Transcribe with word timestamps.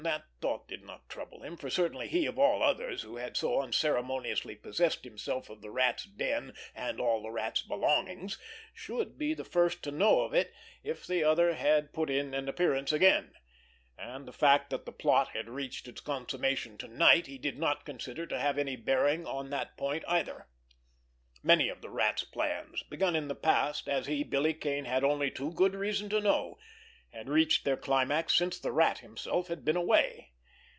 That 0.03 0.25
thought 0.41 0.67
did 0.67 0.83
not 0.83 1.07
trouble 1.09 1.43
him, 1.43 1.55
for 1.57 1.69
certainly 1.69 2.07
he, 2.07 2.25
of 2.25 2.39
all 2.39 2.63
others, 2.63 3.03
who 3.03 3.17
had 3.17 3.37
so 3.37 3.61
unceremoniously 3.61 4.55
possessed 4.55 5.03
himself 5.03 5.47
of 5.51 5.61
the 5.61 5.69
Rat's 5.69 6.05
den 6.05 6.55
and 6.73 6.99
all 6.99 7.21
the 7.21 7.29
Rat's 7.29 7.61
belongings, 7.61 8.39
should 8.73 9.19
be 9.19 9.35
the 9.35 9.45
first 9.45 9.83
to 9.83 9.91
know 9.91 10.21
of 10.21 10.33
it 10.33 10.51
if 10.83 11.05
the 11.05 11.23
other 11.23 11.53
had 11.53 11.93
put 11.93 12.09
in 12.09 12.33
an 12.33 12.49
appearance 12.49 12.91
again; 12.91 13.35
and 13.95 14.27
the 14.27 14.33
fact 14.33 14.71
that 14.71 14.87
the 14.87 14.91
plot 14.91 15.27
had 15.33 15.47
reached 15.47 15.87
its 15.87 16.01
consummation 16.01 16.79
to 16.79 16.87
night 16.87 17.27
he 17.27 17.37
did 17.37 17.59
not 17.59 17.85
consider 17.85 18.25
to 18.25 18.39
have 18.39 18.57
any 18.57 18.75
bearing 18.75 19.27
on 19.27 19.51
that 19.51 19.77
point 19.77 20.03
either. 20.07 20.47
Many 21.43 21.69
of 21.69 21.81
the 21.83 21.91
Rat's 21.91 22.23
plans, 22.23 22.81
begun 22.89 23.15
in 23.15 23.27
the 23.27 23.35
past, 23.35 23.87
as 23.87 24.07
he, 24.07 24.23
Billy 24.23 24.55
Kane, 24.55 24.85
had 24.85 25.03
only 25.03 25.29
too 25.29 25.51
good 25.53 25.75
reason 25.75 26.09
to 26.09 26.19
know, 26.19 26.57
had 27.13 27.27
reached 27.27 27.65
their 27.65 27.75
climax 27.75 28.33
since 28.33 28.57
the 28.57 28.71
Rat 28.71 28.99
himself 28.99 29.49
had 29.49 29.65
been 29.65 29.75
away. 29.75 30.29